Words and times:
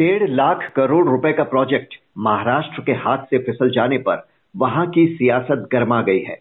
डेढ़ 0.00 0.28
लाख 0.28 0.62
करोड़ 0.76 1.06
रुपए 1.08 1.32
का 1.32 1.42
प्रोजेक्ट 1.44 1.94
महाराष्ट्र 2.18 2.82
के 2.82 2.92
हाथ 2.92 3.24
से 3.30 3.38
फिसल 3.38 3.70
जाने 3.70 3.98
पर 3.98 4.22
वहाँ 4.54 4.86
की 4.90 5.06
सियासत 5.06 5.66
गर्मा 5.72 6.00
गई 6.02 6.20
है। 6.20 6.34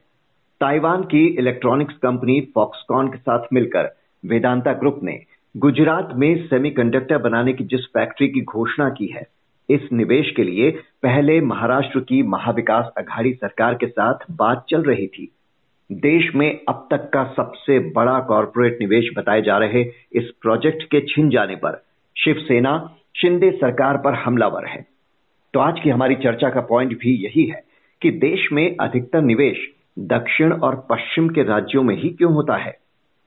ताइवान 0.62 1.02
की 1.04 1.26
इलेक्ट्रॉनिक्स 1.40 1.94
कंपनी 1.94 2.40
फॉक्सकॉन 2.56 3.08
के 3.08 3.18
साथ 3.18 3.48
मिलकर 3.54 3.90
वेदांता 4.24 4.74
ग्रुप 4.74 5.00
ने 5.04 5.20
गुजरात 5.56 6.10
में 6.16 6.48
सेमीकंडक्टर 6.48 7.18
बनाने 7.18 7.54
की 7.54 7.64
जिस 7.64 7.86
फैक्ट्री 7.88 8.28
की 8.28 8.42
घोषणा 8.42 8.90
की 8.90 9.08
है, 9.08 9.26
इस 9.70 9.82
निवेश 9.94 10.32
के 10.36 10.44
लिए 10.44 10.72
पहले 11.04 11.40
महाराष्ट्र 11.42 12.00
की 12.00 12.22
महाविकास 12.24 12.92
अघाड़ी 12.98 13.34
सरकार 13.34 13.74
के 13.74 13.88
साथ 13.88 14.14
बात 14.32 14.64
चल 14.70 14.84
रही 14.84 15.08
थी। 15.08 15.32
देश 15.92 16.32
में 16.36 16.50
अब 16.70 16.88
तक 16.92 17.10
का 17.14 17.24
सबसे 17.38 17.80
बड़ा 17.92 18.20
कॉरपोरेट 18.20 18.78
निवेश 18.82 19.10
बताए 19.18 19.42
जा 19.42 19.58
रहे 19.58 19.84
इस 20.14 20.32
प्रोजेक्ट 20.42 20.84
के 20.84 21.02
छिन 21.06 21.30
जाने 21.30 21.56
पर 21.56 21.82
शिवसेना 22.16 22.78
शिंदे 23.16 23.52
सरकार 23.52 23.98
पर 23.98 24.14
हमलावर 24.14 24.66
है। 24.66 24.86
तो 25.54 25.60
आज 25.60 25.80
की 25.80 25.90
हमारी 25.90 26.16
चर्चा 26.16 26.50
का 26.50 26.62
पॉइंट 26.62 27.00
भी 27.00 27.26
यही 27.26 27.46
है 27.46 27.64
कि 28.02 28.12
देश 28.12 28.50
में 28.54 28.78
अधिकतर 28.78 29.22
निवेश 29.22 29.58
दक्षिण 30.00 30.54
और 30.54 30.88
पश्चिम 30.90 31.30
के 31.30 31.44
राज्यों 31.44 31.84
में 31.84 31.96
ही 31.96 32.10
क्यों 32.10 32.34
होता 32.34 32.58
है? 32.58 32.78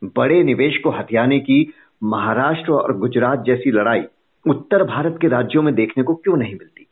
बड़े 0.04 0.44
निवेश 0.44 0.78
को 0.78 0.90
हथियाने 0.90 1.40
की 1.40 1.74
महाराष्ट्र 2.04 2.72
और 2.72 2.98
गुजरात 2.98 3.44
जैसी 3.44 3.70
लड़ाई 3.70 4.04
उत्तर 4.48 4.84
भारत 4.84 5.18
के 5.20 5.28
राज्यों 5.28 5.62
में 5.62 5.74
देखने 5.74 6.04
को 6.04 6.14
क्यों 6.14 6.36
नहीं 6.36 6.54
मिलती? 6.54 6.86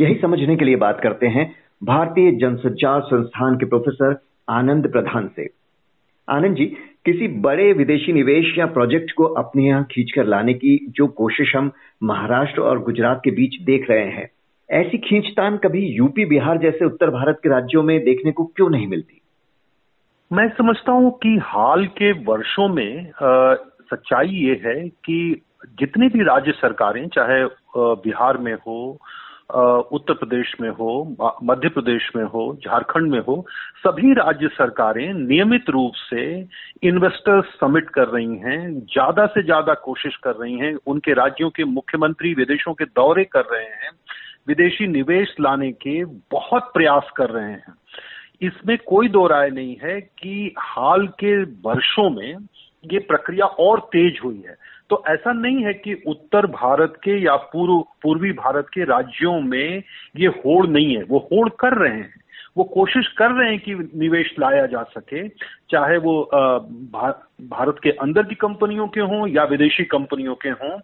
यही 0.00 0.14
समझने 0.14 0.56
के 0.56 0.64
लिए 0.64 0.76
बात 0.76 1.00
करते 1.00 1.26
हैं 1.26 1.54
भारतीय 1.84 2.32
जनसंचार 2.32 3.00
संस्थान 3.00 3.56
के 3.56 3.66
प्रोफेसर 3.66 4.16
आनंद 4.48 4.92
प्रधान 4.92 5.30
से। 5.36 5.50
आनंद 6.28 6.56
जी 6.56 6.76
किसी 7.06 7.28
बड़े 7.28 7.72
विदेशी 7.72 8.12
निवेश 8.12 8.58
या 8.58 8.66
प्रोजेक्ट 8.66 9.12
को 9.12 9.24
अपने 9.24 9.64
यहाँ 9.64 9.84
खींचकर 9.84 10.24
लाने 10.24 10.54
की 10.54 10.86
जो 10.90 11.06
कोशिश 11.06 11.56
हम 11.56 11.72
महाराष्ट्र 12.02 12.60
और 12.60 12.78
गुजरात 12.78 13.20
के 13.24 13.30
बीच 13.30 13.62
देख 13.62 13.90
रहे 13.90 14.06
हैं 14.06 14.30
ऐसी 14.70 14.98
खींचतान 14.98 15.56
कभी 15.56 15.86
यूपी 15.86 16.24
बिहार 16.24 16.58
जैसे 16.58 16.84
उत्तर 16.84 17.10
भारत 17.10 17.40
के 17.42 17.48
राज्यों 17.48 17.82
में 17.82 18.04
देखने 18.04 18.32
को 18.32 18.44
क्यों 18.44 18.70
नहीं 18.70 18.86
मिलती? 18.86 19.20
मैं 20.32 20.48
समझता 20.48 20.92
हूँ 20.92 21.18
कि 21.22 21.38
हाल 21.42 21.86
के 21.86 22.12
वर्षों 22.12 22.68
में 22.68 23.10
आ, 23.10 23.54
सच्चाई 23.90 24.28
ये 24.28 24.60
है 24.64 24.88
कि 24.88 25.42
जितनी 25.78 26.08
भी 26.08 26.20
राज्य 26.20 26.52
सरकारें 26.52 27.08
चाहे 27.08 27.44
बिहार 27.76 28.38
में 28.38 28.54
हो 28.54 28.98
उत्तर 29.50 30.14
प्रदेश 30.14 30.52
में 30.60 30.68
हो 30.70 31.16
मध्य 31.44 31.68
प्रदेश 31.68 32.10
में 32.16 32.24
हो, 32.24 32.58
झारखंड 32.66 33.10
में 33.12 33.20
हो, 33.20 33.46
सभी 33.86 34.12
राज्य 34.12 34.48
सरकारें 34.48 35.12
नियमित 35.14 35.70
रूप 35.70 35.92
से 35.94 36.24
इन्वेस्टर्स 36.82 37.44
समिट 37.44 37.90
कर 37.90 38.08
रही 38.08 38.36
हैं, 38.36 38.80
ज़्यादा 38.80 39.26
से 39.26 39.42
ज़्यादा 39.42 39.74
कोशिश 39.74 40.16
कर 40.16 40.34
रही 40.36 40.58
हैं, 40.58 40.74
उनके 40.86 41.12
राज्यों 41.12 41.50
के 41.50 41.64
मुख्यमंत्री 41.64 42.34
विदेशों 42.34 42.74
के 42.74 42.84
दौरे 42.84 43.24
कर 43.24 43.44
रहे 43.52 43.64
हैं, 43.64 43.90
विदेशी 44.48 44.86
निवेश 44.86 45.34
लाने 45.40 45.72
के 45.72 46.04
बहुत 46.04 46.70
प्रयास 46.74 47.10
कर 47.16 47.30
रहे 47.30 47.50
हैं। 47.50 47.74
इसमें 48.42 48.78
कोई 48.78 49.08
दो 49.08 49.26
राय 49.26 49.50
नहीं 49.50 49.76
है 49.82 50.00
कि 50.00 50.54
हाल 50.58 51.06
के 51.06 51.42
वर्षों 51.42 52.10
में 52.10 52.36
ये 52.92 52.98
प्रक्रिया 52.98 53.46
और 53.46 53.80
तेज 53.80 54.18
हुई 54.24 54.44
है। 54.48 54.56
तो 54.90 55.02
ऐसा 55.08 55.32
नहीं 55.32 55.64
है 55.64 55.74
कि 55.74 56.02
उत्तर 56.06 56.46
भारत 56.46 56.94
के 57.04 57.18
या 57.22 57.36
पूर्व, 57.36 57.84
पूर्वी 58.02 58.32
भारत 58.32 58.66
के 58.74 58.84
राज्यों 58.84 59.40
में 59.40 59.82
ये 60.16 60.26
होड़ 60.26 60.66
नहीं 60.66 60.96
है। 60.96 61.02
वो 61.02 61.28
होड़ 61.32 61.48
कर 61.48 61.74
रहे 61.74 61.96
हैं। 61.96 62.24
वो 62.56 62.64
कोशिश 62.64 63.08
कर 63.08 63.30
रहे 63.30 63.50
हैं 63.50 63.58
कि 63.58 63.74
निवेश 63.74 64.34
लाया 64.38 64.66
जा 64.66 64.82
सके, 64.82 65.28
चाहे 65.70 65.96
वो 65.96 66.30
भारत 67.42 67.76
के 67.82 67.90
अंदर 67.90 68.22
की 68.22 68.34
कंपनियों 68.34 68.88
के 68.88 69.00
हों 69.00 69.28
या 69.28 69.44
विदेशी 69.44 69.84
कंपनियों 69.84 70.34
के 70.34 70.48
हों। 70.48 70.80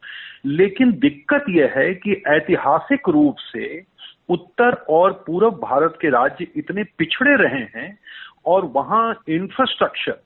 लेकिन 0.47 0.93
दिक्कत 0.93 1.45
यह 1.51 1.73
है 1.77 1.95
कि 1.95 2.23
ऐतिहासिक 2.27 3.09
रूप 3.09 3.37
से 3.39 3.83
उत्तर 4.29 4.73
और 4.73 5.25
पूर्व 5.27 5.51
भारत 5.51 5.99
के 6.01 6.09
राज्य 6.09 6.47
इतने 6.57 6.85
पिछड़े 6.85 7.37
रहे 7.37 7.81
हैं 7.81 7.99
और 8.47 8.65
वहाँ 8.65 9.23
इंफ्रास्ट्रक्चर 9.29 10.19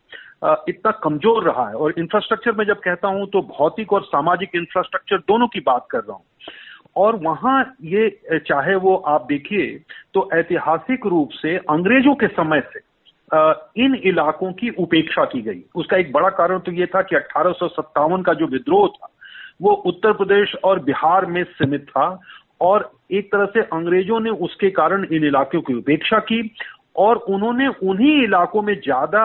इतना 0.68 0.90
कमज़ोर 1.04 1.44
रहा 1.44 1.68
है। 1.68 1.74
और 1.74 1.94
इंफ्रास्ट्रक्चर 1.98 2.52
में 2.52 2.64
जब 2.66 2.80
कहता 2.80 3.08
हूँ 3.08 3.26
तो 3.26 3.40
भौतिक 3.50 3.92
और 3.92 4.02
सामाजिक 4.04 4.50
इंफ्रास्ट्रक्चर 4.56 5.18
दोनों 5.28 5.46
की 5.48 5.60
बात 5.62 5.86
कर 5.90 5.98
रहा 5.98 6.14
हूँ। 6.14 6.24
और 6.96 7.16
वहाँ 7.18 7.62
ये 7.84 8.40
चाहे 8.40 8.74
वो 8.78 8.94
आप 9.08 9.26
देखिए 9.28 9.66
तो 10.14 10.28
ऐतिहासिक 10.34 11.06
रूप 11.06 11.30
से 11.32 11.56
अंग्रेज़ों 11.70 12.14
के 12.14 12.26
समय 12.28 12.62
से 12.72 12.80
इन 13.76 13.94
इलाकों 14.04 14.52
की 14.52 14.70
उपेक्षा 14.78 15.24
की 15.24 15.40
गई। 15.42 15.62
उसका 15.74 15.96
एक 15.96 16.12
बड़ा 16.12 16.28
कारण 16.32 16.58
तो 16.58 16.72
ये 16.72 16.86
था 16.86 17.02
कि 17.02 17.16
अठारह 17.16 18.22
का 18.22 18.34
जो 18.34 18.46
विद्रोह 18.46 18.86
था, 18.88 19.08
वो 19.62 19.72
उत्तर 19.86 20.12
प्रदेश 20.12 20.54
और 20.64 20.78
बिहार 20.84 21.26
में 21.26 21.42
सीमित 21.44 21.86
था। 21.90 22.08
और 22.60 22.90
एक 23.12 23.32
तरह 23.32 23.46
से 23.46 23.60
अंग्रेज़ों 23.72 24.20
ने 24.20 24.30
उसके 24.42 24.70
कारण 24.72 25.04
इन 25.06 25.24
इलाकों 25.24 25.60
की 25.60 25.74
उपेक्षा 25.74 26.18
की, 26.20 26.54
और 26.96 27.16
उन्होंने 27.16 27.66
उन्हीं 27.82 28.22
इलाकों 28.24 28.62
में 28.62 28.74
ज़्यादा 28.74 29.24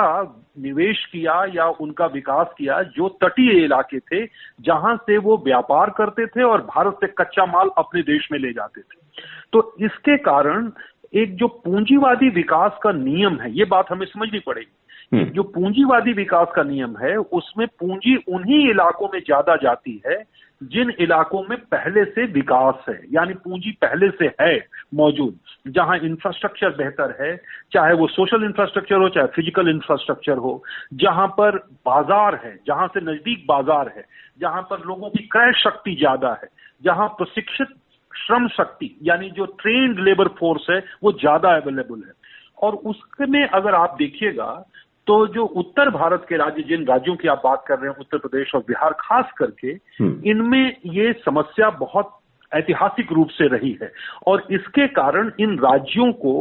निवेश 0.57 1.05
किया 1.05 1.43
या 1.53 1.65
उनका 1.79 2.05
विकास 2.05 2.47
किया 2.57 2.81
जो 2.95 3.09
तटीय 3.23 3.63
इलाके 3.63 3.99
थे 4.01 4.25
जहाँ 4.61 4.95
से 4.99 5.17
वो 5.17 5.37
व्यापार 5.45 5.89
करते 5.89 6.25
थे 6.27 6.43
और 6.43 6.61
भारत 6.65 6.97
से 7.01 7.07
कच्चा 7.19 7.45
माल 7.45 7.69
अपने 7.77 8.01
देश 8.03 8.27
में 8.31 8.39
ले 8.39 8.51
जाते 8.53 8.81
थे 8.81 9.23
तो 9.53 9.61
इसके 9.81 10.17
कारण 10.23 10.71
एक 11.13 11.35
जो 11.35 11.47
पूंजीवादी 11.47 12.29
विकास 12.29 12.79
का 12.83 12.91
नियम 12.91 13.39
है 13.39 13.51
ये 13.51 13.65
बात 13.65 13.85
हमें 13.91 14.05
समझनी 14.05 14.39
पड़ेगी 14.39 14.71
हम्म। 15.13 15.29
जो 15.29 15.43
पूंजीवादी 15.45 16.13
विकास 16.13 16.47
का 16.55 16.63
नियम 16.63 16.95
है 16.97 17.15
उसमें 17.17 17.65
पूंजी 17.69 18.15
उन्हीं 18.27 18.69
इलाकों 18.69 19.07
में 19.13 19.19
ज़्यादा 19.19 19.55
जाती 19.55 20.01
है 20.07 20.17
जिन 20.63 20.93
इलाकों 20.99 21.43
में 21.49 21.57
पहले 21.57 22.03
से 22.05 22.25
विकास 22.25 22.85
है, 22.89 23.01
यानी 23.11 23.33
पूंजी 23.33 23.71
पहले 23.71 24.09
से 24.09 24.31
है 24.41 24.67
मौजूद, 24.95 25.39
जहाँ 25.67 25.97
इंफ्रास्ट्रक्चर 25.97 26.69
बेहतर 26.69 27.15
है, 27.21 27.35
चाहे 27.73 27.93
वो 27.93 28.07
सोशल 28.07 28.43
इंफ्रास्ट्रक्चर 28.43 28.95
हो, 28.95 29.09
चाहे 29.09 29.27
फ़िज़िकल 29.27 29.69
इंफ्रास्ट्रक्चर 29.69 30.37
हो, 30.37 30.63
जहाँ 30.93 31.27
पर 31.27 31.57
बाज़ार 31.85 32.41
है, 32.45 32.59
जहाँ 32.67 32.87
से 32.87 33.01
नज़दीक 33.01 33.45
बाज़ार 33.47 33.93
है, 33.97 34.05
जहाँ 34.41 34.61
पर 34.61 34.85
लोगों 34.85 35.09
की 35.09 35.23
क्रय 35.27 35.51
शक्ति 35.53 35.95
ज़्यादा 35.95 36.39
है, 36.43 36.49
जहाँ 36.83 37.07
प्रशिक्षित 37.07 37.67
श्रम 38.17 38.47
शक्ति, 38.47 38.97
यानी 39.03 39.29
जो 39.29 39.45
ट्रेन्ड 39.45 39.99
लेबर 39.99 40.27
फोर्स 40.27 40.67
है, 40.69 40.83
वो 41.03 41.11
ज़्यादा 41.11 41.55
अवेलेबल 41.55 42.03
है। 42.07 42.13
और 42.57 42.75
उसमें 42.75 43.47
अगर 43.47 43.75
आप 43.75 43.95
देखिएगा 43.99 44.65
तो 45.09 45.15
जो 45.27 45.43
उत्तर 45.57 45.89
भारत 45.89 46.25
के 46.29 46.37
राज्य 46.37 46.63
जिन 46.63 46.83
राज्यों 46.85 47.15
की 47.15 47.27
आप 47.27 47.41
बात 47.43 47.63
कर 47.67 47.77
रहे 47.77 47.89
हैं 47.89 47.99
उत्तर 47.99 48.17
प्रदेश 48.17 48.51
और 48.55 48.61
बिहार 48.61 48.93
खास 48.99 49.31
करके 49.37 49.71
हम्म। 49.97 50.29
इनमें 50.29 50.75
ये 50.87 51.13
समस्या 51.19 51.69
बहुत 51.79 52.15
ऐतिहासिक 52.51 53.11
रूप 53.11 53.29
से 53.29 53.47
रही 53.47 53.71
है 53.81 53.91
और 54.27 54.45
इसके 54.51 54.87
कारण 54.91 55.31
इन 55.39 55.57
राज्यों 55.59 56.11
को 56.19 56.33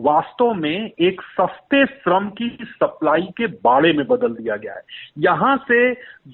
वास्तव 0.00 0.52
में 0.56 0.90
एक 1.00 1.22
सस्ते 1.30 1.84
श्रम 1.86 2.28
की 2.34 2.50
सप्लाई 2.62 3.26
के 3.36 3.46
बाड़े 3.64 3.92
में 3.92 4.06
बदल 4.06 4.34
दिया 4.34 4.56
गया 4.58 4.74
है 4.74 4.82
यहाँ 5.20 5.56
से 5.64 5.82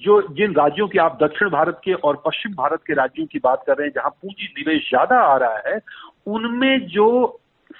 जो 0.03 0.21
जिन 0.33 0.55
राज्यों 0.55 0.87
की 0.87 0.99
आप 0.99 1.17
दक्षिण 1.23 1.49
भारत 1.49 1.81
के 1.83 1.93
और 2.03 2.21
पश्चिम 2.27 2.53
भारत 2.55 2.83
के 2.87 2.93
राज्यों 2.95 3.25
की 3.25 3.39
बात 3.39 3.63
कर 3.67 3.77
रहे 3.77 3.87
हैं 3.87 3.93
जहाँ 3.95 4.09
पूंजी 4.11 4.53
निवेश 4.57 4.89
ज़्यादा 4.89 5.21
आ 5.23 5.35
रहा 5.37 5.67
है 5.67 5.79
उनमें 6.29 6.87
जो 6.89 7.09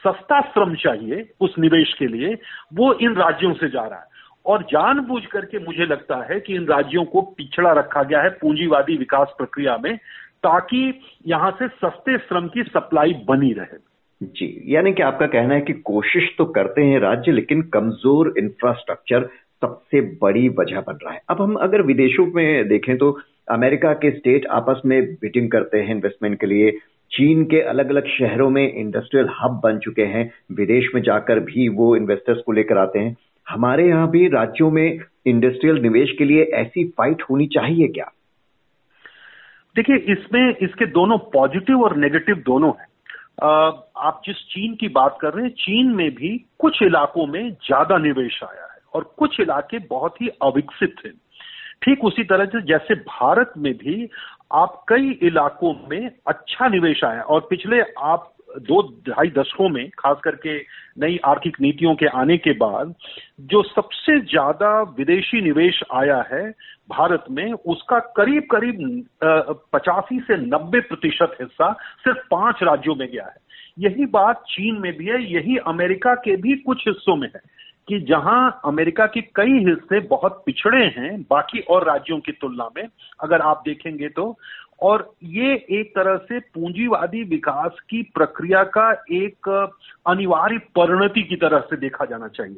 सस्ता 0.04 0.42
श्रम 0.42 0.76
चाहिए 0.76 1.30
उस 1.42 1.56
निवेश 1.60 1.94
के 1.94 2.08
लिए, 2.08 2.38
वो 2.74 2.94
इन 2.94 3.16
राज्यों 3.16 3.54
से 3.54 3.70
जा 3.70 3.86
रहा 3.86 4.00
है। 4.00 4.16
और 4.46 4.62
जानबूझ 4.64 5.26
करके 5.26 5.60
मुझे 5.60 5.86
लगता 5.86 6.16
है 6.32 6.40
कि 6.40 6.54
इन 6.56 6.66
राज्यों 6.66 7.04
को 7.06 7.22
पिछड़ा 7.38 7.72
रखा 7.72 8.04
गया 8.04 8.22
है 8.22 8.30
पूंजीवादी 8.30 8.98
विकास 8.98 9.34
प्रक्रिया 9.38 9.78
में, 9.78 9.96
ताकि 10.44 11.02
यहाँ 11.28 11.52
से 11.52 11.68
सस्ते 11.68 12.18
श्रम 12.18 12.48
की 12.48 12.64
सप्लाई 12.64 13.14
बनी 13.28 13.52
रहे। 13.54 13.78
जी, 14.22 14.64
यानी 14.68 14.94
कि 14.94 15.04
आपका 15.04 15.28
कहना 15.28 15.54
है 15.54 15.62
कि 15.62 15.74
कोशिश 15.74 16.30
तो 16.38 16.46
करते 16.46 16.82
हैं 16.82 17.00
राज्य, 17.00 17.32
लेकिन 17.32 17.62
कमज़ोर 17.74 18.34
इंफ्रास्ट्रक्चर 18.38 19.30
सबसे 19.62 20.02
बड़ी 20.22 20.48
वजह 20.50 20.82
बन 20.82 20.98
रहा 21.04 21.14
है। 21.14 21.22
अब 21.30 21.42
हम 21.42 21.56
अगर 21.56 21.82
विदेशों 21.82 22.26
में 22.26 22.68
देखें 22.68 22.98
तो 22.98 23.18
अमेरिका 23.52 23.94
के 23.94 24.12
स्टेट 24.12 24.46
आपस 24.52 24.82
में 24.86 25.02
बिटिंग 25.14 25.50
करते 25.52 25.78
हैं 25.78 25.96
इन्वेस्टमेंट 25.96 26.40
के 26.40 26.48
लिए 26.48 26.72
चीन 27.12 27.44
के 27.44 27.62
अलग 27.62 27.90
अलग 27.90 28.08
शहरों 28.10 28.50
में 28.50 28.64
इंडस्ट्रियल 28.64 29.30
हब 29.40 29.60
बन 29.64 29.78
चुके 29.80 30.06
हैं। 30.06 30.24
विदेश 30.52 30.90
में 30.96 31.02
जाकर 31.02 31.40
भी 31.42 31.68
वो 31.70 31.96
इन्वेस्टर्स 31.96 32.42
को 32.46 32.52
लेकर 32.52 32.78
आते 32.78 33.00
हैं। 33.00 33.16
हमारे 33.48 33.88
यहाँ 33.88 34.10
भी 34.10 34.28
राज्यों 34.28 34.70
में 34.72 35.00
इंडस्ट्रियल 35.28 35.82
निवेश 35.82 36.12
के 36.18 36.26
लिए 36.26 36.44
ऐसी 36.56 36.88
फाइट 36.98 37.22
होनी 37.30 37.48
चाहिए 37.48 37.88
क्या? 37.88 38.12
देखिए, 39.76 39.96
इसमें 39.96 40.56
इसके 40.58 40.86
दोनों 40.92 41.18
पॉजिटिव 41.34 41.82
और 41.84 41.96
नेगेटिव 41.98 42.36
दोनों 42.46 42.72
हैं। 42.72 42.88
आप 43.44 44.22
जिस 44.26 44.36
चीन 44.50 44.74
की 44.76 44.88
बात 44.90 45.18
कर 45.22 45.34
रहे 45.34 45.46
हैं, 45.46 45.52
चीन 45.52 45.88
में 45.96 46.10
भी 46.12 46.38
कुछ 46.60 46.82
इलाकों 46.84 47.26
में 47.28 47.50
ज़्यादा 47.52 47.98
निवेश 47.98 48.40
आया 48.44 48.64
है 48.64 48.80
और 48.94 49.14
कुछ 49.18 49.40
इलाके 49.40 49.80
बहुत 49.88 50.22
ही 50.22 50.28
अविकसित 50.42 50.96
थे 51.06 51.10
ठीक 51.84 52.04
उसी 52.06 52.24
तरह 52.24 52.46
से 52.46 52.62
जैसे 52.62 52.96
भारत 52.96 53.52
में 53.58 53.74
भी 53.74 54.06
आप 54.52 54.84
कई 54.90 55.12
इलाकों 55.22 55.74
में 55.90 56.10
अच्छा 56.28 56.68
निवेश 56.68 57.04
आया 57.04 57.22
और 57.22 57.48
पिछले 57.50 57.82
आप 58.00 58.34
दो 58.58 58.82
ढाई 59.10 59.30
दशकों 59.30 59.70
में, 59.70 59.90
खास 59.90 60.18
करके 60.24 60.58
नई 61.00 61.18
आर्थिक 61.26 61.58
नीतियों 61.62 61.96
के 61.96 62.06
आने 62.06 62.38
के 62.38 62.52
बाद, 62.52 62.94
जो 63.40 63.64
सबसे 63.64 64.20
ज़्यादा 64.20 64.82
विदेशी 64.82 65.42
निवेश 65.42 65.82
आया 65.94 66.26
है 66.34 66.50
भारत 66.90 67.26
में, 67.32 67.52
उसका 67.54 68.00
करीब 68.00 68.44
करीब 68.52 69.06
पचासी 69.74 70.20
से 70.20 70.38
नब्बे 70.38 70.80
प्रतिशत 70.80 71.38
हिस्सा 71.42 71.72
सिर्फ़ 72.04 72.18
पाँच 72.32 72.64
राज्यों 72.64 72.96
में 72.96 73.08
गया 73.08 73.26
है। 73.26 73.46
यही 73.80 74.06
बात 74.06 74.44
चीन 74.50 74.82
में 74.82 74.98
भी 74.98 75.06
है, 75.06 75.34
यही 75.34 75.58
अमेरिका 75.58 76.14
के 76.16 76.36
भी 76.36 76.56
कुछ 76.56 76.88
हिस्सों 76.88 77.16
में 77.16 77.28
है। 77.36 77.42
कि 77.88 78.00
जहाँ 78.00 78.62
अमेरिका 78.66 79.06
के 79.06 79.22
कई 79.22 79.70
हिस्से 79.70 80.00
बहुत 80.00 80.44
पिछड़े 80.46 80.86
हैं, 80.86 81.22
बाकी 81.22 81.60
और 81.60 81.84
राज्यों 81.84 82.20
की 82.20 82.32
तुलना 82.32 82.70
में, 82.78 82.88
अगर 83.24 83.42
आप 83.42 83.64
देखेंगे 83.66 84.10
तो 84.10 84.40
और 84.82 85.14
ये 85.24 85.54
एक 85.54 85.92
तरह 85.96 86.18
से 86.18 86.40
पूंजीवादी 86.40 87.24
विकास 87.24 87.72
की 87.90 88.04
प्रक्रिया 88.04 88.64
का 88.64 88.92
एक 89.12 89.50
अनिवार्य 90.08 90.58
परिणति 90.58 91.24
की 91.24 91.36
तरह 91.36 91.60
से 91.60 91.78
देखा 91.78 92.06
जाना 92.06 92.28
चाहिए। 92.28 92.58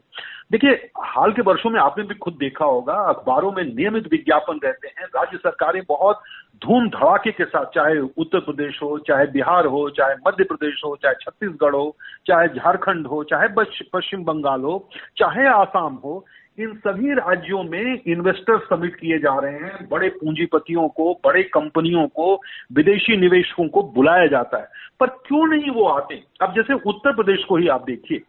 देखिए, 0.51 0.91
हाल 0.97 1.31
के 1.31 1.41
वर्षों 1.41 1.69
में 1.69 1.79
आपने 1.79 2.03
भी 2.03 2.15
खुद 2.15 2.33
देखा 2.33 2.65
होगा, 2.65 2.93
अखबारों 2.93 3.51
में 3.51 3.63
नियमित 3.63 4.07
विज्ञापन 4.11 4.59
रहते 4.63 4.87
हैं। 4.87 5.05
राज्य 5.05 5.37
सरकारें 5.37 5.81
बहुत 5.89 6.21
धूम 6.65 6.89
धड़ाके 6.89 7.31
के 7.31 7.45
साथ, 7.45 7.65
चाहे 7.65 7.99
उत्तर 7.99 8.39
प्रदेश 8.39 8.79
हो, 8.83 8.97
चाहे 8.97 9.25
बिहार 9.25 9.65
हो, 9.65 9.89
चाहे 9.89 10.15
मध्य 10.27 10.43
प्रदेश 10.43 10.81
हो, 10.85 10.95
चाहे 10.95 11.15
छत्तीसगढ़ 11.15 11.75
हो, 11.75 11.95
चाहे 12.27 12.47
झारखंड 12.47 13.07
हो, 13.07 13.23
चाहे 13.23 13.47
पश्चिम 13.93 14.23
बंगाल 14.23 14.61
हो, 14.61 14.89
चाहे 15.17 15.47
आसाम 15.47 15.93
हो 15.93 16.25
इन 16.59 16.73
सभी 16.77 17.13
राज्यों 17.13 17.63
में 17.63 18.01
इन्वेस्टर 18.07 18.57
समिट 18.59 18.95
किए 18.95 19.17
जा 19.19 19.37
रहे 19.39 19.53
हैं। 19.53 19.87
बड़े 19.91 20.09
पूंजीपतियों 20.09 20.87
को, 20.89 21.13
बड़े 21.25 21.43
कंपनियों 21.43 22.07
को, 22.07 22.35
विदेशी 22.73 23.17
निवेशकों 23.17 23.67
को 23.67 23.83
बुलाया 23.95 24.25
जाता 24.27 24.57
है। 24.57 24.67
पर 24.99 25.07
क्यों 25.27 25.45
नहीं 25.47 25.69
वो 25.71 25.85
आते? 25.85 26.21
अब 26.41 26.53
जैसे 26.55 26.73
उत्तर 26.73 27.15
प्रदेश 27.15 27.43
को 27.43 27.57
ही 27.57 27.67
आप 27.67 27.85
देखिए 27.85 28.21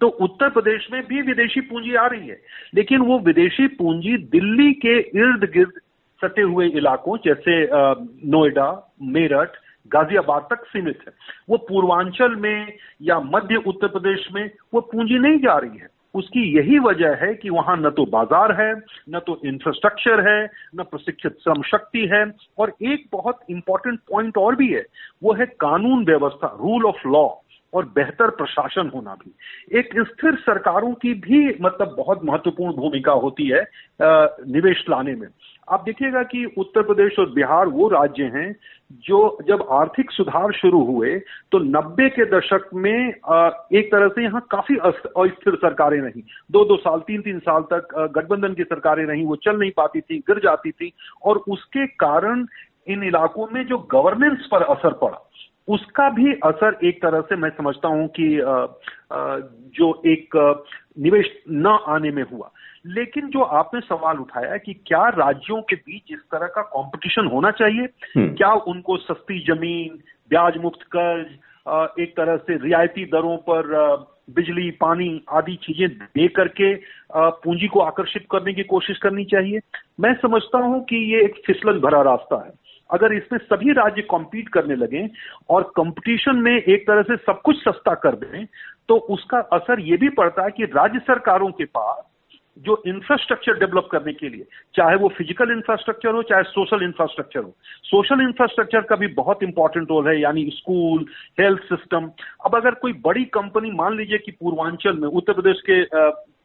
तो 0.00 0.08
उत्तर 0.20 0.48
प्रदेश 0.50 0.88
में 0.92 1.02
भी 1.06 1.20
विदेशी 1.22 1.60
पूंजी 1.60 1.94
आ 1.94 2.06
रही 2.06 2.28
है। 2.28 2.40
लेकिन 2.74 3.00
वो 3.00 3.18
विदेशी 3.18 3.66
पूंजी 3.68 4.16
दिल्ली 4.32 4.72
के 4.74 4.98
इर्द 4.98 5.50
गिर्द 5.54 5.80
सटे 6.20 6.42
हुए 6.42 6.66
इलाकों, 6.68 7.16
जैसे 7.24 7.68
नोएडा, 8.28 8.68
मेरठ, 9.02 9.50
गाजियाबाद 9.88 10.46
तक 10.50 10.64
सीमित 10.66 10.98
है। 11.06 11.12
वो 11.48 11.56
पूर्वांचल 11.58 12.34
में 12.36 12.72
या 13.02 13.18
मध्य 13.20 13.56
उत्तर 13.66 13.88
प्रदेश 13.88 14.28
में 14.32 14.50
वो 14.74 14.80
पूंजी 14.82 15.18
नहीं 15.18 15.38
जा 15.38 15.56
रही 15.58 15.78
है। 15.78 15.95
उसकी 16.16 16.42
यही 16.56 16.78
वजह 16.78 17.16
है 17.20 17.32
कि 17.34 17.50
वहाँ 17.50 17.76
न 17.76 17.90
तो 17.90 18.04
बाज़ार 18.06 18.52
है, 18.60 18.72
न 19.08 19.20
तो 19.26 19.40
इंफ्रास्ट्रक्चर 19.44 20.20
है, 20.28 20.44
न 20.74 20.82
प्रशिक्षित 20.82 21.36
श्रम 21.40 21.62
शक्ति 21.62 22.06
है। 22.06 22.24
और 22.58 22.72
एक 22.84 23.06
बहुत 23.12 23.40
इंपॉर्टेंट 23.50 23.98
पॉइंट 24.10 24.38
और 24.38 24.56
भी 24.56 24.68
है, 24.68 24.84
वो 25.22 25.32
है 25.34 25.46
कानून 25.46 26.04
व्यवस्था 26.04 26.56
रूल 26.60 26.84
ऑफ़ 26.84 27.08
लॉ 27.08 27.28
और 27.72 27.84
बेहतर 27.94 28.30
प्रशासन 28.30 28.90
होना 28.94 29.14
भी। 29.14 29.78
एक 29.78 29.88
स्थिर 30.00 30.34
सरकारों 30.36 30.92
की 30.94 31.12
भी 31.20 31.38
मतलब 31.60 31.94
बहुत 31.98 32.24
महत्वपूर्ण 32.24 32.72
भूमिका 32.72 33.12
होती 33.14 33.48
है 33.48 33.64
निवेश 34.00 34.84
लाने 34.90 35.14
में। 35.14 35.26
आप 35.68 35.82
देखिएगा 35.86 36.22
कि 36.22 36.44
उत्तर 36.58 36.82
प्रदेश 36.82 37.18
और 37.18 37.30
बिहार 37.30 37.68
वो 37.68 37.88
राज्य 37.88 38.24
हैं 38.34 38.54
जो 39.06 39.18
जब 39.48 39.66
आर्थिक 39.72 40.10
सुधार 40.10 40.52
शुरू 40.52 40.82
हुए 40.84 41.14
तो 41.52 41.58
90 41.60 42.08
के 42.10 42.24
दशक 42.30 42.68
में 42.74 42.92
एक 42.92 43.90
तरह 43.92 44.08
से 44.08 44.22
यहाँ 44.22 44.46
काफ़ी 44.50 44.76
अस्थिर 44.76 45.54
सरकारें 45.54 46.00
रही। 46.00 46.22
दो 46.50 46.64
दो 46.64 46.76
साल, 46.76 47.00
तीन 47.00 47.20
तीन 47.22 47.38
साल 47.40 47.62
तक 47.72 47.88
गठबंधन 48.14 48.54
की 48.54 48.64
सरकारें 48.64 49.04
रही, 49.04 49.24
वो 49.24 49.36
चल 49.36 49.58
नहीं 49.58 49.70
पाती 49.76 50.00
थी, 50.00 50.18
गिर 50.20 50.38
जाती 50.38 50.70
थी, 50.70 50.92
और 51.24 51.42
उसके 51.48 51.86
कारण 51.86 52.46
इन 52.88 53.02
इलाकों 53.02 53.46
में 53.52 53.66
जो 53.66 53.78
गवर्नेंस 53.90 54.48
पर 54.52 54.62
असर 54.64 54.92
पड़ा, 55.02 55.18
उसका 55.68 56.08
भी 56.10 56.32
असर 56.44 56.78
एक 56.84 57.02
तरह 57.02 57.20
से 57.20 57.36
मैं 57.36 57.50
समझता 57.50 57.88
हूँ 57.88 58.06
कि 58.20 58.28
जो 59.76 60.02
एक 60.06 60.36
निवेश 60.98 61.32
न 61.50 61.78
आने 61.88 62.10
में 62.10 62.22
हुआ। 62.22 62.50
लेकिन 62.86 63.28
जो 63.28 63.40
आपने 63.40 63.80
सवाल 63.80 64.18
उठाया 64.18 64.56
कि 64.56 64.74
क्या 64.86 65.08
राज्यों 65.08 65.62
के 65.62 65.76
बीच 65.76 66.12
इस 66.12 66.18
तरह 66.18 66.46
का 66.46 66.62
कंपटीशन 66.62 67.26
होना 67.26 67.50
चाहिए? 67.50 67.88
हम्म। 68.16 68.34
क्या 68.34 68.52
उनको 68.52 68.96
सस्ती 68.96 69.38
ज़मीन 69.46 69.98
ब्याज 70.30 70.56
मुक्त 70.56 70.82
कर्ज 70.82 72.00
एक 72.00 72.12
तरह 72.16 72.36
से 72.36 72.56
रियायती 72.56 73.04
दरों 73.04 73.36
पर 73.36 73.74
बिजली 74.30 74.70
पानी 74.70 75.24
आदि 75.30 75.54
चीज़ें 75.62 75.88
दे 75.88 76.28
करके 76.28 76.74
पूंजी 77.14 77.68
को 77.68 77.80
आकर्षित 77.80 78.26
करने 78.30 78.52
की 78.52 78.62
कोशिश 78.62 78.98
करनी 78.98 79.24
चाहिए? 79.24 79.60
मैं 80.00 80.14
समझता 80.14 80.58
हूँ 80.58 80.84
कि 80.84 80.96
ये 81.12 81.24
एक 81.24 81.42
फिसलन 81.46 81.80
भरा 81.80 82.02
रास्ता 82.02 82.44
है। 82.46 82.52
अगर 82.90 83.12
इसमें 83.12 83.38
सभी 83.38 83.72
राज्य 83.72 84.02
कॉम्पीट 84.02 84.48
करने 84.48 84.74
लगे 84.76 85.08
और 85.50 85.62
कंपटीशन 85.76 86.36
में 86.36 86.56
एक 86.56 86.86
तरह 86.86 87.02
से 87.02 87.16
सब 87.16 87.40
कुछ 87.42 87.56
सस्ता 87.56 87.94
कर 87.94 88.14
दें 88.14 88.44
तो 88.88 88.96
उसका 88.96 89.38
असर 89.38 89.80
ये 89.80 89.96
भी 89.96 90.08
पड़ता 90.08 90.44
है 90.44 90.50
कि 90.50 90.64
राज्य 90.64 90.98
सरकारों 90.98 91.50
के 91.50 91.64
पास 91.64 92.04
जो 92.56 92.82
इंफ्रास्ट्रक्चर 92.86 93.58
डेवलप 93.58 93.88
करने 93.92 94.12
के 94.12 94.28
लिए, 94.28 94.44
चाहे 94.74 94.96
वो 94.96 95.08
फ़िज़िकल 95.08 95.50
इंफ्रास्ट्रक्चर 95.52 96.14
हो, 96.14 96.22
चाहे 96.22 96.42
सोशल 96.44 96.84
इंफ्रास्ट्रक्चर 96.84 97.40
हो। 97.40 97.54
सोशल 97.84 98.20
इंफ्रास्ट्रक्चर 98.22 98.80
का 98.82 98.96
भी 98.96 99.06
बहुत 99.14 99.42
इंपॉर्टेंट 99.42 99.90
रोल 99.90 100.08
है, 100.08 100.20
यानी 100.20 100.44
स्कूल 100.52 101.04
हेल्थ 101.40 101.62
सिस्टम 101.64 102.10
अब 102.44 102.56
अगर 102.56 102.74
कोई 102.76 102.92
बड़ी 103.04 103.24
कंपनी 103.34 103.70
मान 103.72 103.96
लीजिए 103.96 104.18
कि 104.18 104.32
पूर्वांचल 104.32 104.98
में, 104.98 105.08
उत्तर 105.08 105.32
प्रदेश 105.32 105.60
के 105.70 105.84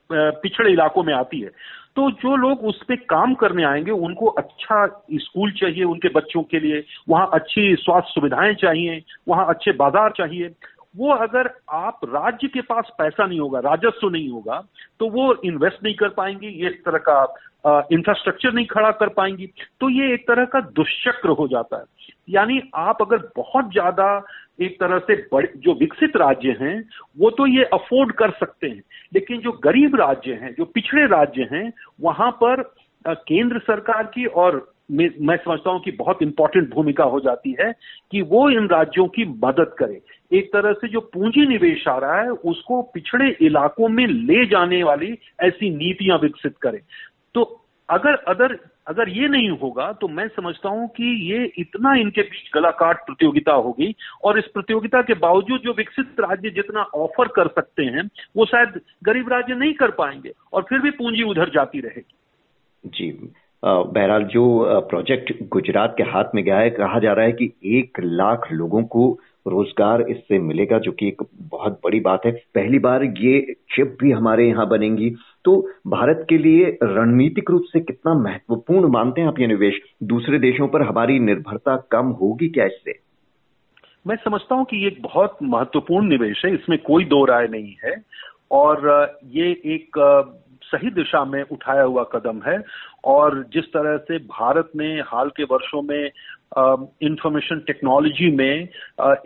पिछड़े 0.09 0.71
इलाकों 0.71 1.03
में 1.03 1.13
आती 1.13 1.39
है 1.39 1.49
तो 1.97 2.09
जो 2.13 2.35
लोग 2.37 2.63
उस 2.65 2.81
पर 2.83 2.95
काम 3.07 3.33
करने 3.35 3.63
आएँगे, 3.65 3.91
उनको 3.91 4.25
अच्छा 4.31 4.85
स्कूल 5.13 5.51
चाहिए 5.51 5.83
उनके 5.83 6.09
बच्चों 6.09 6.41
के 6.43 6.59
लिए, 6.59 6.83
वहाँ 7.09 7.29
अच्छी 7.33 7.75
स्वास्थ्य 7.75 8.11
सुविधाएँ 8.11 8.53
चाहिए, 8.55 9.01
वहाँ 9.27 9.45
अच्छे 9.49 9.71
बाज़ार 9.73 10.13
चाहिए। 10.17 10.49
वो 10.95 11.11
अगर 11.15 11.49
आप 11.71 11.99
राज्य 12.05 12.47
के 12.47 12.61
पास 12.63 12.91
पैसा 12.97 13.25
नहीं 13.25 13.39
होगा, 13.39 13.59
राजस्व 13.61 14.09
नहीं 14.09 14.29
होगा 14.29 14.61
तो 14.99 15.09
वो 15.09 15.33
इन्वेस्ट 15.45 15.83
नहीं 15.83 15.95
कर 15.95 16.09
पाएँगे, 16.11 16.47
ये 16.47 16.69
इस 16.69 16.83
तरह 16.85 16.97
का 16.99 17.87
इंफ्रास्ट्रक्चर 17.91 18.53
नहीं 18.53 18.65
खड़ा 18.65 18.91
कर 18.93 19.09
पाएँगी 19.11 19.45
तो 19.81 19.89
ये 19.91 20.13
एक 20.13 20.27
तरह 20.27 20.45
का 20.45 20.59
दुष्चक्र 20.71 21.29
हो 21.31 21.47
जाता 21.47 21.77
है। 21.77 21.83
यानी 22.29 22.61
आप 22.75 23.01
अगर 23.01 23.17
बहुत 23.35 23.71
ज़्यादा 23.71 24.07
एक 24.61 24.79
तरह 24.79 24.99
से 24.99 25.15
बड़े, 25.33 25.51
जो 25.57 25.73
विकसित 25.75 26.15
राज्य 26.17 26.55
हैं, 26.61 26.83
वो 27.19 27.29
तो 27.29 27.47
ये 27.47 27.63
अफोर्ड 27.73 28.11
कर 28.13 28.31
सकते 28.31 28.67
हैं, 28.67 28.81
लेकिन 29.13 29.39
जो 29.41 29.51
गरीब 29.63 29.95
राज्य 29.95 30.33
हैं, 30.33 30.53
जो 30.55 30.65
पिछड़े 30.67 31.05
राज्य 31.07 31.47
हैं, 31.51 31.71
वहाँ 32.01 32.31
पर 32.43 32.63
केंद्र 33.05 33.59
सरकार 33.59 34.03
की 34.05 34.25
और 34.25 34.67
मैं 34.91 35.35
समझता 35.37 35.69
हूँ 35.69 35.81
कि 35.81 35.91
बहुत 35.93 36.21
इंपॉर्टेंट 36.21 36.73
भूमिका 36.73 37.03
हो 37.05 37.19
जाती 37.19 37.55
है 37.59 37.71
कि 38.11 38.21
वो 38.23 38.49
इन 38.49 38.67
राज्यों 38.67 39.07
की 39.07 39.25
मदद 39.37 39.75
करे। 39.79 40.01
एक 40.31 40.51
तरह 40.53 40.73
से 40.73 40.87
जो 40.87 40.99
पूंजी 41.13 41.45
निवेश 41.47 41.87
आ 41.87 41.97
रहा 41.97 42.21
है, 42.21 42.29
उसको 42.29 42.81
पिछड़े 42.93 43.29
इलाकों 43.41 43.89
में 43.89 44.05
ले 44.07 44.45
जाने 44.45 44.83
वाली 44.83 45.17
ऐसी 45.39 45.69
नीतियाँ 45.77 46.17
विकसित 46.17 46.57
करें। 46.61 46.79
तो 47.35 47.43
अगर 47.89 48.15
अदर 48.27 48.57
अगर 48.87 49.09
ये 49.09 49.27
नहीं 49.27 49.49
होगा 49.51 49.91
तो 49.93 50.07
मैं 50.07 50.27
समझता 50.27 50.69
हूँ 50.69 50.87
कि 50.87 51.09
ये 51.31 51.43
इतना 51.59 51.93
इनके 51.95 52.21
बीच 52.21 52.49
गलाकाट 52.53 53.05
प्रतियोगिता 53.05 53.53
होगी, 53.55 53.93
और 54.23 54.39
इस 54.39 54.45
प्रतियोगिता 54.53 55.01
के 55.01 55.13
बावजूद 55.15 55.59
जो 55.59 55.73
विकसित 55.73 56.19
राज्य 56.19 56.49
जितना 56.49 56.81
ऑफ़र 56.95 57.27
कर 57.27 57.47
सकते 57.49 57.83
हैं, 57.85 58.09
वो 58.37 58.45
शायद 58.45 58.79
गरीब 59.03 59.31
राज्य 59.33 59.55
नहीं 59.55 59.73
कर 59.73 59.91
पाएँगे, 59.91 60.31
और 60.53 60.65
फिर 60.69 60.79
भी 60.79 60.91
पूंजी 60.91 61.23
उधर 61.23 61.49
जाती 61.49 61.79
रहेगी। 61.79 62.89
जी 62.89 63.11
बहरहाल 63.63 64.23
जो 64.25 64.43
प्रोजेक्ट 64.89 65.31
गुजरात 65.49 65.93
के 65.97 66.03
हाथ 66.03 66.35
में 66.35 66.43
गया 66.43 66.57
है, 66.57 66.69
कहा 66.71 66.99
जा 66.99 67.13
रहा 67.13 67.25
है 67.25 67.31
कि 67.31 67.51
एक 67.79 67.99
लाख 68.01 68.51
लोगों 68.51 68.83
को 68.85 69.11
रोज़गार 69.47 70.01
इससे 70.01 70.39
मिलेगा, 70.39 70.77
जो 70.79 70.91
कि 70.91 71.07
एक 71.07 71.21
बहुत 71.41 71.79
बड़ी 71.83 71.99
बात 71.99 72.25
है। 72.25 72.31
पहली 72.31 72.79
बार 72.79 73.03
ये 73.03 73.53
चिप 73.75 73.97
भी 74.01 74.11
हमारे 74.11 74.47
यहाँ 74.47 74.67
बनेंगी। 74.67 75.09
तो 75.45 75.69
भारत 75.87 76.25
के 76.29 76.37
लिए 76.37 76.77
रणनीतिक 76.83 77.51
रूप 77.51 77.63
से 77.63 77.79
कितना 77.79 78.13
महत्वपूर्ण 78.13 78.87
मानते 78.87 79.21
हैं 79.21 79.27
आप 79.27 79.39
ये 79.39 79.47
निवेश? 79.47 79.79
दूसरे 80.03 80.39
देशों 80.39 80.67
पर 80.67 80.81
हमारी 80.81 81.19
निर्भरता 81.19 81.75
कम 81.91 82.05
होगी 82.05 82.49
क्या 82.49 82.65
इससे? 82.65 82.99
मैं 84.07 84.15
समझता 84.15 84.55
हूँ 84.55 84.65
कि 84.65 84.83
ये 84.83 84.97
बहुत 85.01 85.37
महत्वपूर्ण 85.43 86.07
निवेश 86.07 86.45
है। 86.45 86.53
इसमें 86.53 86.79
कोई 86.79 87.05
दो 87.05 87.25
राय 87.25 87.47
नहीं 87.47 87.75
है। 87.85 88.03
और 88.51 88.79
ये 89.25 89.51
एक 89.51 89.97
सही 90.75 90.89
दिशा 90.89 91.25
में 91.25 91.43
उठाया 91.51 91.83
हुआ 91.83 92.03
कदम 92.03 92.41
है 92.47 92.63
और 93.05 93.45
जिस 93.53 93.65
तरह 93.65 93.97
से 93.97 94.17
भारत 94.17 94.69
ने 94.75 94.87
हाल 94.99 95.29
के 95.29 95.43
वर्षों 95.43 95.81
में 95.81 96.11
इंफॉर्मेशन 97.03 97.59
टेक्नोलॉजी 97.59 98.35
में 98.35 98.67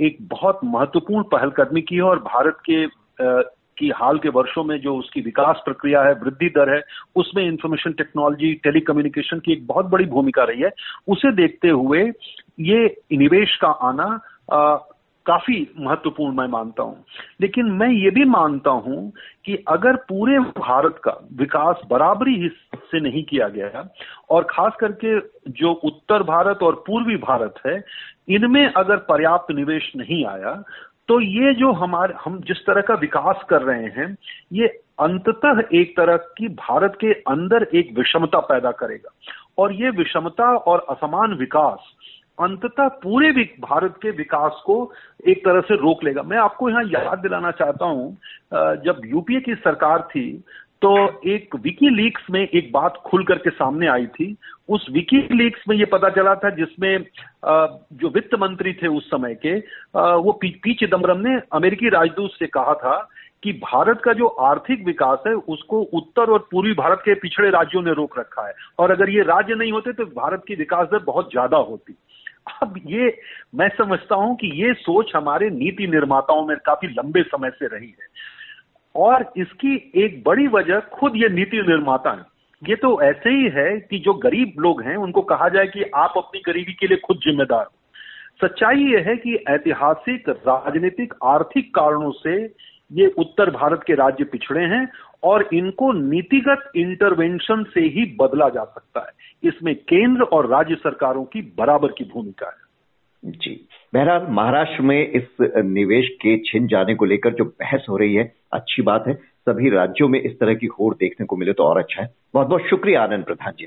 एक 0.01 0.17
बहुत 0.21 0.59
महत्वपूर्ण 0.63 1.23
पहलकदमी 1.23 1.81
की 1.81 1.95
है 1.95 2.01
और 2.01 2.19
भारत 2.19 2.57
के 2.69 2.87
की 3.77 3.89
हाल 3.89 4.17
के 4.17 4.29
वर्षों 4.29 4.63
में 4.63 4.79
जो 4.81 4.95
उसकी 4.95 5.21
विकास 5.21 5.61
प्रक्रिया 5.65 6.01
है, 6.01 6.13
वृद्धि 6.13 6.49
दर 6.49 6.75
है, 6.75 6.81
उसमें 7.15 7.43
इंफॉर्मेशन 7.45 7.91
टेक्नोलॉजी 7.91 8.53
टेलीकम्युनिकेशन 8.53 9.39
की 9.39 9.51
एक 9.53 9.67
बहुत 9.67 9.85
बड़ी 9.85 10.05
भूमिका 10.05 10.43
रही 10.43 10.61
है। 10.61 10.69
उसे 11.07 11.31
देखते 11.31 11.69
हुए 11.69 12.03
ये 12.59 12.85
निवेश 13.13 13.57
का 13.61 13.67
आना 13.67 14.19
काफ़ी 15.25 15.55
महत्वपूर्ण 15.79 16.35
मैं 16.35 16.47
मानता 16.47 16.83
हूँ। 16.83 17.03
लेकिन 17.41 17.71
मैं 17.71 17.89
ये 17.89 18.09
भी 18.09 18.23
मानता 18.25 18.71
हूँ 18.71 19.11
कि 19.45 19.55
अगर 19.67 19.95
पूरे 20.09 20.39
भारत 20.39 20.99
का 21.03 21.11
विकास 21.33 21.81
बराबरी 21.89 22.49
से 22.75 22.99
नहीं 22.99 23.23
किया 23.23 23.47
गया 23.49 23.87
और 24.29 24.47
खास 24.49 24.73
करके 24.79 25.19
जो 25.51 25.71
उत्तर 25.83 26.23
भारत 26.23 26.63
और 26.63 26.83
पूर्वी 26.87 27.15
भारत 27.17 27.55
है, 27.67 27.83
इनमें 28.29 28.65
अगर 28.67 28.97
पर्याप्त 28.97 29.55
निवेश 29.55 29.91
नहीं 29.95 30.25
आया 30.25 30.63
तो 31.09 31.19
ये 31.21 31.53
जो 31.53 31.71
हमारे, 31.71 32.13
हम 32.25 32.39
जिस 32.39 32.57
तरह 32.57 32.81
का 32.81 32.93
विकास 32.93 33.43
कर 33.49 33.61
रहे 33.61 33.87
हैं, 33.87 34.15
ये 34.53 34.67
अंततः 34.99 35.61
एक 35.73 35.91
तरह 35.97 36.17
की 36.37 36.47
भारत 36.47 36.97
के 37.01 37.11
अंदर 37.13 37.63
एक 37.75 37.93
विषमता 37.97 38.39
पैदा 38.39 38.71
करेगा। 38.71 39.09
और 39.57 39.73
ये 39.73 39.89
विषमता 39.89 40.49
और 40.57 40.85
असमान 40.89 41.33
विकास 41.33 41.94
अंततः 42.37 42.87
पूरे 43.01 43.31
भारत 43.61 43.95
के 44.01 44.11
विकास 44.13 44.61
को 44.65 44.75
एक 45.27 45.43
तरह 45.45 45.61
से 45.61 45.75
रोक 45.77 46.03
लेगा। 46.03 46.23
मैं 46.23 46.37
आपको 46.39 46.69
यहाँ 46.69 46.83
याद 46.85 47.19
दिलाना 47.19 47.51
चाहता 47.53 47.85
हूँ 47.85 48.11
जब 48.85 49.01
यूपीए 49.05 49.39
की 49.41 49.55
सरकार 49.57 50.01
थी 50.11 50.31
तो 50.81 50.91
एक 51.27 51.55
विकी 51.55 51.89
लीक्स 51.91 52.25
में 52.31 52.41
एक 52.41 52.71
बात 52.71 53.01
खुल 53.05 53.23
करके 53.25 53.49
सामने 53.51 53.87
आई 53.87 54.05
थी। 54.07 54.35
उस 54.69 54.85
विकी 54.93 55.17
लीक्स 55.33 55.63
में 55.69 55.75
ये 55.77 55.85
पता 55.85 56.09
चला 56.11 56.33
था 56.35 56.49
जिसमें 56.55 57.05
जो 57.95 58.09
वित्त 58.09 58.35
मंत्री 58.39 58.73
थे 58.73 58.87
उस 58.89 59.09
समय 59.09 59.35
के 59.35 59.57
वो 59.95 60.31
पी, 60.31 60.49
पी 60.63 60.73
चिदम्बरम 60.73 61.27
ने 61.27 61.39
अमेरिकी 61.53 61.89
राजदूत 61.89 62.31
से 62.31 62.47
कहा 62.49 62.73
था 62.75 62.97
कि 63.43 63.51
भारत 63.53 64.01
का 64.05 64.13
जो 64.13 64.27
आर्थिक 64.43 64.85
विकास 64.85 65.23
है 65.27 65.33
उसको 65.33 65.81
उत्तर 65.93 66.31
और 66.31 66.47
पूर्वी 66.51 66.73
भारत 66.73 67.01
के 67.05 67.13
पिछड़े 67.15 67.49
राज्यों 67.51 67.81
ने 67.81 67.93
रोक 67.93 68.17
रखा 68.19 68.47
है। 68.47 68.53
और 68.79 68.91
अगर 68.91 69.09
ये 69.09 69.23
राज्य 69.23 69.55
नहीं 69.55 69.71
होते 69.71 69.93
तो 69.93 70.05
भारत 70.15 70.43
की 70.47 70.55
विकास 70.55 70.87
दर 70.87 71.03
बहुत 71.05 71.31
ज़्यादा 71.31 71.57
होती। 71.59 71.95
अब 72.61 72.79
ये, 72.85 73.21
मैं 73.55 73.69
समझता 73.69 74.15
हूँ 74.15 74.35
कि 74.35 74.65
ये 74.65 74.73
सोच 74.73 75.11
हमारे 75.15 75.49
नीति 75.49 75.87
निर्माताओं 75.87 76.47
में 76.47 76.57
काफ़ी 76.57 76.87
लंबे 76.87 77.23
समय 77.23 77.49
से 77.49 77.67
रही 77.67 77.87
है। 77.87 78.07
और 78.95 79.33
इसकी 79.37 79.91
एक 79.95 80.23
बड़ी 80.25 80.47
वजह 80.47 80.79
खुद 80.79 81.13
ये 81.15 81.29
नीति 81.29 81.57
निर्माता 81.57 82.11
है। 82.11 82.35
ये 82.69 82.75
तो 82.75 83.01
ऐसे 83.01 83.29
ही 83.29 83.49
है 83.49 83.79
कि 83.79 83.99
जो 83.99 84.13
गरीब 84.13 84.53
लोग 84.59 84.81
हैं, 84.81 84.95
उनको 84.95 85.21
कहा 85.21 85.49
जाए 85.49 85.67
कि 85.67 85.83
आप 85.95 86.13
अपनी 86.17 86.41
गरीबी 86.45 86.73
के 86.73 86.87
लिए 86.87 86.97
खुद 86.97 87.17
जिम्मेदार 87.17 87.65
हो। 87.65 87.73
सच्चाई 88.47 88.77
ये 88.77 88.99
है 88.99 89.17
कि 89.17 89.35
ऐतिहासिक, 89.49 90.29
राजनीतिक, 90.29 91.13
आर्थिक 91.23 91.75
कारणों 91.75 92.11
से 92.11 92.53
ये 92.91 93.07
उत्तर 93.07 93.49
भारत 93.49 93.83
के 93.87 93.93
राज्य 93.93 94.23
पिछड़े 94.23 94.63
हैं 94.63 94.89
और 95.23 95.49
इनको 95.53 95.91
नीतिगत 95.91 96.71
इंटरवेंशन 96.75 97.63
से 97.63 97.81
ही 97.81 98.17
बदला 98.21 98.49
जा 98.49 98.63
सकता 98.63 98.99
है। 98.99 99.11
इसमें 99.43 99.75
केंद्र 99.75 100.21
और 100.21 100.47
राज्य 100.47 100.75
सरकारों 100.75 101.23
की 101.23 101.41
बराबर 101.41 101.87
की 101.87 102.03
भूमिका 102.03 102.47
है। 102.47 102.65
जी। 103.31 103.67
बहरहाल, 103.93 104.27
महाराष्ट्र 104.29 104.81
में 104.81 105.11
इस 105.11 105.27
निवेश 105.57 106.09
के 106.09 106.37
छिन 106.37 106.67
जाने 106.67 106.95
को 106.95 107.05
लेकर 107.05 107.33
जो 107.33 107.45
बहस 107.45 107.85
हो 107.89 107.97
रही 107.97 108.15
है, 108.15 108.35
अच्छी 108.53 108.81
बात 108.81 109.03
है। 109.07 109.13
सभी 109.13 109.69
राज्यों 109.69 110.07
में 110.07 110.21
इस 110.21 110.39
तरह 110.39 110.53
की 110.53 110.65
होड़ 110.65 110.95
देखने 110.95 111.25
को 111.25 111.35
मिले 111.35 111.53
तो 111.53 111.63
और 111.63 111.77
अच्छा 111.77 112.01
है। 112.01 112.13
बहुत 112.33 112.47
बहुत 112.47 112.61
शुक्रिया 112.61 113.03
आनंद 113.03 113.25
प्रधान 113.25 113.53
जी 113.59 113.65